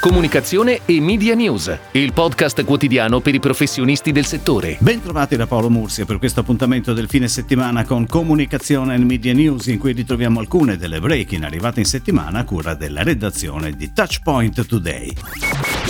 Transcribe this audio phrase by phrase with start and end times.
[0.00, 4.78] Comunicazione e Media News, il podcast quotidiano per i professionisti del settore.
[4.80, 9.66] Bentrovati da Paolo Mursia per questo appuntamento del fine settimana con Comunicazione e Media News
[9.66, 14.64] in cui ritroviamo alcune delle breaking arrivate in settimana a cura della redazione di Touchpoint
[14.64, 15.12] Today.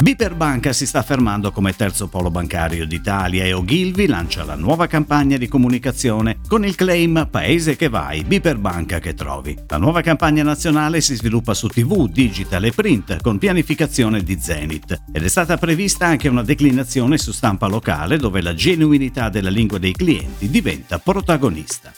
[0.03, 4.87] Biper Banca si sta affermando come terzo polo bancario d'Italia e Ogilvy lancia la nuova
[4.87, 9.55] campagna di comunicazione con il claim Paese che vai, Biper Banca che trovi.
[9.69, 15.03] La nuova campagna nazionale si sviluppa su TV, digital e print con pianificazione di Zenith
[15.13, 19.77] ed è stata prevista anche una declinazione su stampa locale dove la genuinità della lingua
[19.77, 21.93] dei clienti diventa protagonista.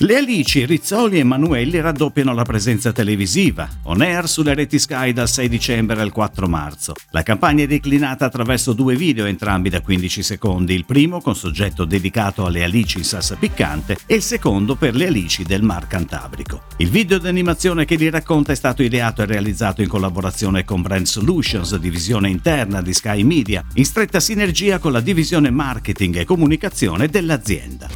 [0.00, 5.26] Le Alici, Rizzoli e Emanuelli raddoppiano la presenza televisiva, on air sulle reti Sky dal
[5.26, 6.92] 6 dicembre al 4 marzo.
[7.12, 11.86] La campagna è declinata attraverso due video, entrambi da 15 secondi, il primo con soggetto
[11.86, 16.64] dedicato alle alici in salsa piccante e il secondo per le alici del Mar Cantabrico.
[16.76, 21.06] Il video d'animazione che li racconta è stato ideato e realizzato in collaborazione con Brand
[21.06, 27.08] Solutions, divisione interna di Sky Media, in stretta sinergia con la divisione marketing e comunicazione
[27.08, 27.88] dell'azienda.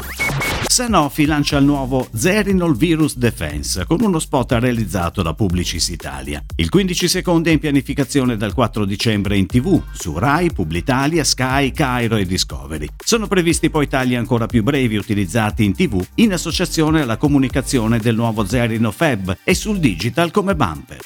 [0.71, 6.41] Sanofi lancia il nuovo Zerinol Virus Defense con uno spot realizzato da Publicis Italia.
[6.55, 11.73] Il 15 secondi è in pianificazione dal 4 dicembre in tv su Rai, Publitalia, Sky,
[11.73, 12.87] Cairo e Discovery.
[13.05, 18.15] Sono previsti poi tagli ancora più brevi utilizzati in tv in associazione alla comunicazione del
[18.15, 21.01] nuovo Zerino Feb e sul digital come bumper.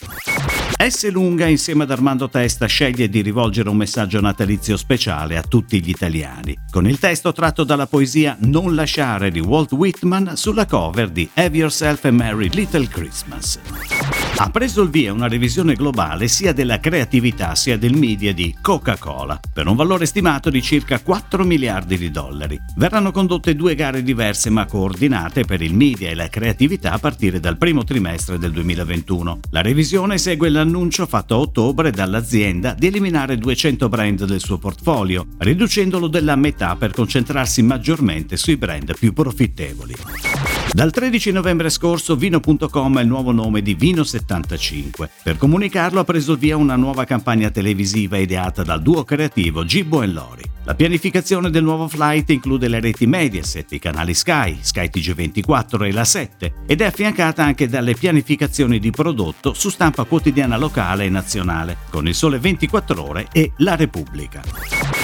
[0.77, 1.11] S.
[1.11, 5.89] Lunga insieme ad Armando Testa sceglie di rivolgere un messaggio natalizio speciale a tutti gli
[5.89, 11.28] italiani, con il testo tratto dalla poesia Non lasciare di Walt Whitman sulla cover di
[11.34, 16.81] Have Yourself a Merry Little Christmas ha preso il via una revisione globale sia della
[16.81, 22.11] creatività sia del media di Coca-Cola, per un valore stimato di circa 4 miliardi di
[22.11, 22.59] dollari.
[22.77, 27.39] Verranno condotte due gare diverse ma coordinate per il media e la creatività a partire
[27.39, 29.41] dal primo trimestre del 2021.
[29.51, 35.27] La revisione segue l'annuncio fatto a ottobre dall'azienda di eliminare 200 brand del suo portfolio,
[35.39, 40.54] riducendolo della metà per concentrarsi maggiormente sui brand più profittevoli.
[40.74, 45.08] Dal 13 novembre scorso Vino.com è il nuovo nome di Vino75.
[45.23, 50.08] Per comunicarlo ha preso via una nuova campagna televisiva ideata dal duo creativo Gibbo e
[50.08, 50.42] Lori.
[50.64, 55.92] La pianificazione del nuovo flight include le reti Mediaset, i canali Sky, Sky TG24 e
[55.92, 61.08] la 7 ed è affiancata anche dalle pianificazioni di prodotto su stampa quotidiana locale e
[61.08, 65.04] nazionale, con il Sole 24 ore e La Repubblica.